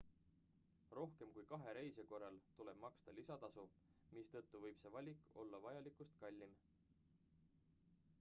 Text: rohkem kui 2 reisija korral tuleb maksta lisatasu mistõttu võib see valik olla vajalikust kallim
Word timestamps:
rohkem 0.99 1.33
kui 1.33 1.43
2 1.49 1.73
reisija 1.77 2.05
korral 2.13 2.39
tuleb 2.59 2.79
maksta 2.85 3.13
lisatasu 3.17 3.65
mistõttu 4.15 4.63
võib 4.65 4.81
see 4.85 4.93
valik 4.97 5.37
olla 5.45 5.61
vajalikust 5.67 6.17
kallim 6.25 6.57